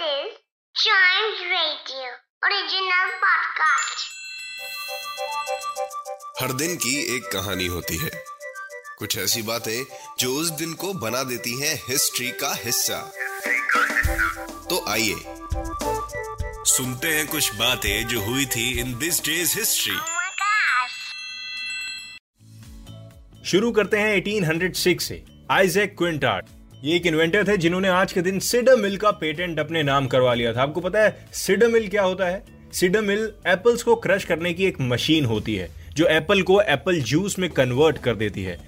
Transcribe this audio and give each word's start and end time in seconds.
is 0.00 0.32
Giant 0.74 1.38
Radio 1.50 2.08
original 2.44 3.08
podcast. 3.24 4.02
हर 6.40 6.52
दिन 6.52 6.76
की 6.76 7.16
एक 7.16 7.30
कहानी 7.32 7.66
होती 7.66 7.96
है 7.96 8.10
कुछ 8.98 9.18
ऐसी 9.18 9.42
बातें 9.42 9.84
जो 10.18 10.34
उस 10.34 10.50
दिन 10.50 10.72
को 10.74 10.92
बना 10.94 11.22
देती 11.22 11.60
हैं 11.60 11.74
हिस्ट्री 11.88 12.30
का 12.30 12.54
हिस्सा 12.54 12.98
तो 14.70 14.84
आइए 14.88 15.14
सुनते 16.66 17.08
हैं 17.08 17.26
कुछ 17.26 17.54
बातें 17.54 18.06
जो 18.08 18.20
हुई 18.20 18.46
थी 18.46 18.80
इन 18.80 18.98
दिस 18.98 19.20
डेज़ 19.24 19.58
हिस्ट्री. 19.58 19.96
शुरू 23.50 23.72
करते 23.72 23.96
हैं 23.96 24.16
1806 24.16 25.00
से 25.00 25.24
आइजैक 25.50 25.98
क्विंटार्ड 25.98 26.46
ये 26.84 26.96
एक 26.96 27.06
इन्वेंटर 27.06 27.46
थे 27.48 27.56
जिन्होंने 27.56 27.88
आज 27.88 28.12
के 28.12 28.22
दिन 28.22 28.38
सिडर 28.38 28.76
मिल 28.76 28.96
का 28.96 29.10
पेटेंट 29.10 29.58
अपने 29.58 29.82
नाम 29.82 30.06
करवा 30.06 30.32
लिया 30.34 30.52
था। 30.52 30.62
आपको 30.62 30.80
पता 30.80 31.02
है 31.02 31.26
सिडर 31.32 31.68
मिल 31.68 31.88
क्या 31.88 32.02
होता 32.02 32.26
है? 32.26 32.42
सिडर 32.72 33.00
मिल 33.00 33.22
एप्पल्स 33.46 33.82
को 33.82 33.94
क्रश 33.96 34.24
करने 34.24 34.52
की 34.54 34.64
एक 34.64 34.80
मशीन 34.80 35.24
होती 35.24 35.54
है, 35.56 35.68
जो 35.96 36.06
एप्पल 36.06 36.42
को 36.42 36.60
एप्पल 36.60 37.00
जूस 37.02 37.38
में 37.38 37.48
कन्वर्ट 37.50 37.98
कर 37.98 38.14
देती 38.14 38.42
है। 38.42 38.58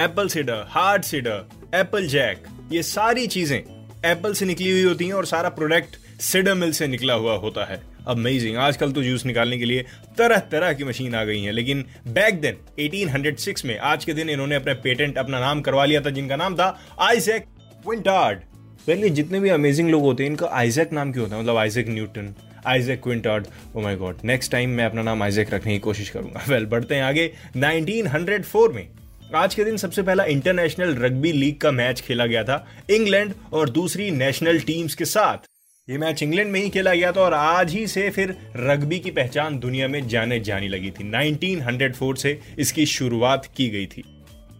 Apple 0.00 0.28
cider 0.28 0.64
hard 0.68 1.02
cider 1.02 1.44
apple 1.74 2.06
jack 2.06 2.44
ये 2.72 2.82
सारी 2.82 3.26
चीज़ें 3.26 3.58
एप्पल 4.04 4.32
से 4.32 4.46
निकली 4.46 4.70
हुई 4.70 4.82
होती 4.82 5.06
हैं 5.06 5.14
और 5.14 5.26
सारा 5.26 5.48
प्रोडक्ट 5.50 5.96
सीडर 6.20 6.54
मिल 6.54 6.72
से 6.72 6.86
निकला 6.86 7.14
हुआ 7.14 7.36
होता 7.36 7.64
है। 7.64 7.80
अमेजिंग 8.08 8.56
आजकल 8.56 8.92
तो 8.92 9.02
जूस 9.02 9.26
निकालने 9.26 9.58
के 9.58 9.64
लिए 9.64 9.84
तरह 10.18 10.38
तरह 10.38 10.72
की 10.72 10.84
मशीन 10.84 11.14
आ 11.14 11.24
गई 11.24 11.42
हैं, 11.42 11.52
लेकिन 11.52 11.84
बैक 12.08 12.40
देन 12.40 12.56
1806 12.78 13.64
में, 13.64 13.78
आज 13.78 14.04
के 14.04 14.14
दिन 14.14 14.30
इन्होंने 14.30 14.54
अपने 14.54 14.74
पेटेंट 14.74 15.18
अपना 15.18 15.40
नाम 15.40 15.60
करवा 15.60 15.84
लिया 15.84 16.00
था, 16.00 16.10
जिनका 16.10 16.36
नाम 16.36 16.56
था 16.56 16.68
आइजैक 17.00 17.44
क्विंटार्ड 17.84 18.38
पहले 18.86 19.08
जितने 19.08 19.40
भी 19.40 19.48
अमेजिंग 19.48 19.90
लोग 19.90 20.02
होते 20.02 20.22
हैं, 20.22 20.30
इनका 20.30 20.46
आइजैक 20.46 20.92
नाम 20.92 21.12
क्यों 21.12 21.24
होता 21.24 21.36
है? 21.36 21.42
मतलब 21.42 21.56
Isaac 21.56 21.88
Newton 21.88 22.34
Isaac 22.66 23.02
Quintard 23.02 23.46
oh 23.76 23.80
my 23.80 23.96
God 23.96 24.18
next 24.24 24.52
time 24.52 24.70
मैं 24.70 24.84
अपना 24.84 25.02
नाम 25.02 25.22
आइजैक 25.22 25.54
रखने 25.54 25.72
की 25.72 25.78
कोशिश 25.78 26.08
करूँगा। 26.08 26.44
वेल 26.48 26.66
बढ़ते 26.66 26.94
हैं 26.94 27.02
आगे। 27.02 27.32
1904 27.56 28.72
में, 28.72 28.88
आज 29.34 29.54
के 29.54 29.64
दिन 29.64 29.76
सबसे 29.76 30.02
पहला 30.02 30.24
इंटरनेशनल 30.24 30.94
रग्बी 30.94 31.32
लीग 31.32 31.56
का 31.56 31.70
मैच 31.70 32.00
खेला 32.00 32.26
गया 32.26 32.44
था 32.44 32.66
इंग्लैंड 32.90 33.34
और 33.52 33.70
दूसरी 33.70 34.10
नेशनल 34.10 34.60
टीम्स 34.60 34.94
के 34.94 35.04
साथ। 35.04 35.46
ये 35.88 35.98
मैच 35.98 36.22
इंग्लैंड 36.22 36.50
में 36.52 36.60
ही 36.60 36.70
खेला 36.70 36.92
गया 36.94 37.10
था 37.12 37.20
और 37.20 37.34
आज 37.34 37.72
ही 37.72 37.86
से 37.86 38.08
फिर 38.10 38.34
रग्बी 38.56 38.98
की 38.98 39.10
पहचान 39.10 39.58
दुनिया 39.58 39.86
में 39.88 40.08
जाने 40.08 40.38
जानी 40.40 40.66
लगी 40.68 40.90
थी। 40.90 41.04
1904 41.10 42.16
से 42.16 42.38
इसकी 42.58 42.84
शुरुआत 42.86 43.46
की 43.56 43.68
गई 43.68 43.86
थी। 43.86 44.02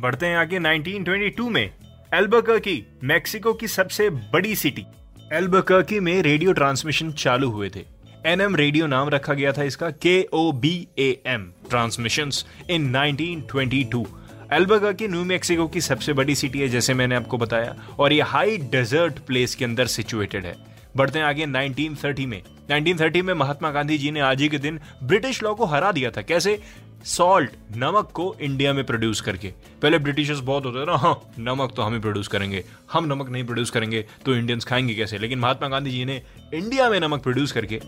बढ़ते 0.00 0.26
हैं 0.26 0.36
आगे 0.36 0.58
1922 0.58 1.48
में 1.50 1.70
एल्बर्कर्की 2.14 2.86
मैक्सिको 3.04 3.52
की 3.52 3.68
सबसे 3.68 4.08
बड़ी 4.10 4.54
सिटी। 4.56 4.84
एल्बर्कर्की 5.32 5.98
में 6.00 6.22
रेडियो 6.22 6.52
ट्रांसमिशन 6.52 7.10
चालू 7.12 7.50
हुए 7.50 7.70
थे। 7.76 7.84
एनएम 8.26 8.56
रेडियो 8.56 8.86
नाम 8.86 9.08
रखा 9.08 9.34
गया 9.34 9.52
था 9.52 9.62
इसका, 9.62 9.90
K 9.90 10.26
O 10.32 10.52
B 10.52 10.86
A 10.98 11.10
M 11.26 11.50
transmission 11.70 12.30
in 12.70 12.92
1922 12.92 14.06
Albuquerque 14.52 15.08
New 15.08 15.24
Mexico 15.24 15.66
की 15.66 15.80
सबसे 15.80 16.12
बड़ी 16.12 16.34
सिटी 16.34 16.58
है, 16.58 16.68
जैसे 16.68 16.94
मैंने 16.94 17.14
आपको 17.14 17.38
बताया, 17.38 17.76
और 17.98 18.12
ये 18.12 18.22
हाई 18.22 18.56
डेजर्ट 18.56 19.18
प्लेस 19.18 19.54
के 19.54 19.64
अंदर 19.64 19.86
सिचुएटेड 19.86 20.46
है। 20.46 20.75
बढ़ते 20.96 21.18
हैं 21.18 21.26
आगे 21.26 21.46
1930 21.46 22.26
में। 22.26 22.42
1930 22.70 23.22
में 23.22 23.34
महात्मा 23.34 23.70
गांधी 23.70 23.98
जी 23.98 24.10
ने 24.10 24.20
आज 24.20 24.40
ही 24.40 24.48
के 24.48 24.58
दिन 24.58 24.80
ब्रिटिश 25.02 25.42
लॉ 25.42 25.54
को 25.54 25.64
हरा 25.64 25.92
दिया 25.92 26.10
था। 26.10 26.22
कैसे? 26.22 26.62
सॉल्ट, 27.04 27.50
नमक 27.76 28.10
को 28.14 28.36
इंडिया 28.40 28.72
में 28.72 28.86
प्रोड्यूस 28.86 29.20
करके। 29.20 29.52
पहले 29.82 29.98
ब्रिटिशर्स 29.98 30.38
बहुत 30.38 30.64
होते 30.64 30.80
थे 30.80 30.84
ना 30.84 30.96
हाँ 30.96 31.32
नमक 31.38 31.74
तो 31.76 31.82
हम 31.82 31.94
ही 31.94 32.00
प्रोड्यूस 32.00 32.28
करेंगे। 32.28 32.64
हम 32.92 33.04
नमक 33.04 33.28
नहीं 33.28 33.44
प्रोड्यूस 33.44 33.70
करेंगे 33.70 34.06
तो 34.24 34.34
इंडियंस 34.34 34.64
खाएँगे 34.64 34.94
कैसे? 34.94 35.18
लेकिन 35.18 35.38
महात्मा 35.38 35.68
गांधी 35.68 35.90
जी 35.90 36.04
ने 36.04 36.22
इंडिया 36.54 36.90
में 36.90 37.00
नमक 37.00 37.22
प्रोड्यूस 37.22 37.52
करके 37.52 37.80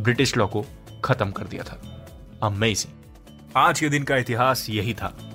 ब्रिटिश 0.00 0.36
लॉ 0.36 0.46
को 0.46 0.66
खत्म 1.04 1.30
कर 1.30 1.44
दिया 1.44 1.62
था। 1.62 2.06
अमेजिंग 2.42 2.92
आज 3.56 3.80
के 3.80 3.88
दिन 3.88 4.02
का 4.02 4.16
इतिहास 4.16 4.70
यही 4.70 4.94
था। 4.94 5.27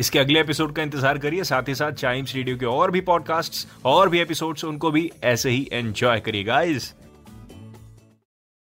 इसके 0.00 0.18
अगले 0.18 0.40
एपिसोड 0.40 0.74
का 0.74 0.82
इंतज़ार 0.82 1.18
करिए। 1.18 1.44
साथ 1.44 1.68
ही 1.68 1.74
साथ 1.74 1.92
चाइम्स 1.92 2.34
रेडियो 2.34 2.56
के 2.56 2.66
और 2.66 2.90
भी 2.90 3.00
पॉडकास्ट्स 3.00 3.66
और 3.84 4.08
भी 4.08 4.20
एपिसोड्स 4.20 4.64
उनको 4.64 4.90
भी 4.90 5.10
ऐसे 5.24 5.50
ही 5.50 5.68
एंजॉय 5.72 6.20
करिए 6.20 6.44
गाइस 6.44 6.92